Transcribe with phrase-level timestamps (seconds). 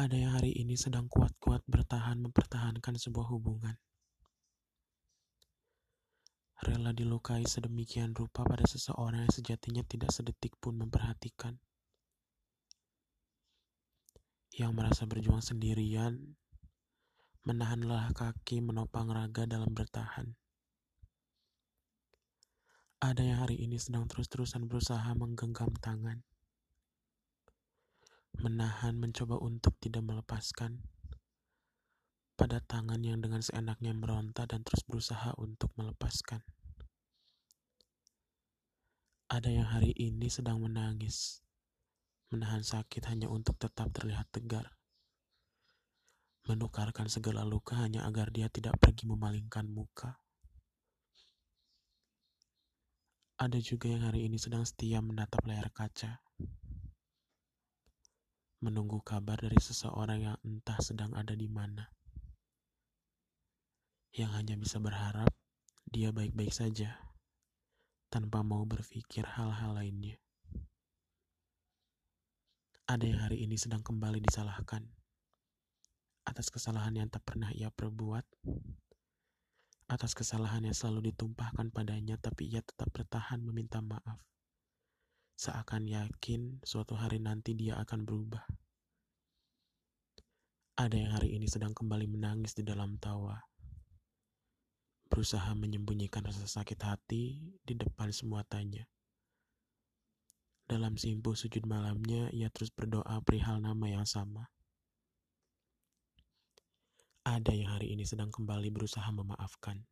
[0.00, 3.76] Ada yang hari ini sedang kuat-kuat bertahan mempertahankan sebuah hubungan.
[6.64, 11.60] Rela dilukai sedemikian rupa pada seseorang yang sejatinya tidak sedetik pun memperhatikan.
[14.56, 16.16] Yang merasa berjuang sendirian,
[17.44, 20.32] menahan lelah kaki menopang raga dalam bertahan.
[23.04, 26.24] Ada yang hari ini sedang terus-terusan berusaha menggenggam tangan.
[28.40, 30.80] Menahan mencoba untuk tidak melepaskan
[32.40, 36.40] pada tangan yang dengan seenaknya meronta dan terus berusaha untuk melepaskan.
[39.28, 41.44] Ada yang hari ini sedang menangis,
[42.32, 44.72] menahan sakit hanya untuk tetap terlihat tegar.
[46.48, 50.16] Menukarkan segala luka hanya agar dia tidak pergi memalingkan muka.
[53.36, 56.24] Ada juga yang hari ini sedang setia menatap layar kaca.
[58.60, 61.88] Menunggu kabar dari seseorang yang entah sedang ada di mana.
[64.12, 65.32] Yang hanya bisa berharap
[65.88, 67.00] dia baik-baik saja,
[68.12, 70.20] tanpa mau berpikir hal-hal lainnya.
[72.84, 74.84] Ada yang hari ini sedang kembali disalahkan
[76.28, 78.22] atas kesalahan yang tak pernah ia perbuat
[79.90, 84.22] atas kesalahan yang selalu ditumpahkan padanya, tapi ia tetap bertahan meminta maaf.
[85.40, 88.44] Seakan yakin suatu hari nanti dia akan berubah.
[90.76, 93.40] Ada yang hari ini sedang kembali menangis di dalam tawa,
[95.08, 98.84] berusaha menyembunyikan rasa sakit hati di depan semua tanya.
[100.68, 104.52] Dalam simpuh sujud malamnya, ia terus berdoa perihal nama yang sama.
[107.24, 109.88] Ada yang hari ini sedang kembali berusaha memaafkan.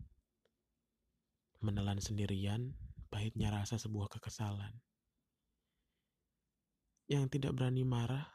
[1.64, 2.76] Menelan sendirian,
[3.08, 4.76] pahitnya rasa sebuah kekesalan.
[7.08, 8.28] Yang tidak berani marah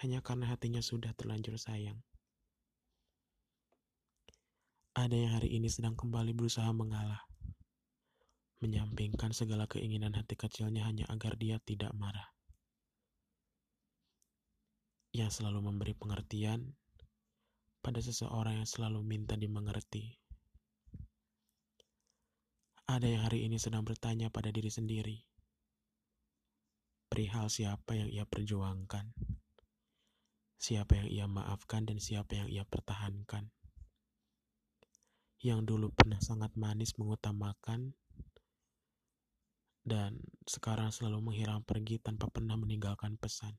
[0.00, 2.00] hanya karena hatinya sudah terlanjur sayang.
[4.96, 7.20] Ada yang hari ini sedang kembali berusaha mengalah.
[8.64, 12.32] Menyampingkan segala keinginan hati kecilnya hanya agar dia tidak marah.
[15.12, 16.72] Yang selalu memberi pengertian
[17.84, 20.16] pada seseorang yang selalu minta dimengerti.
[22.88, 25.20] Ada yang hari ini sedang bertanya pada diri sendiri,
[27.14, 29.14] perihal siapa yang ia perjuangkan,
[30.58, 33.54] siapa yang ia maafkan, dan siapa yang ia pertahankan.
[35.38, 37.94] Yang dulu pernah sangat manis mengutamakan,
[39.86, 43.54] dan sekarang selalu menghilang pergi tanpa pernah meninggalkan pesan.